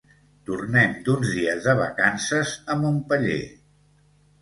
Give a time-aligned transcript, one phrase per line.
[0.49, 3.41] Tornem d'uns dies de vacances a Montpeller.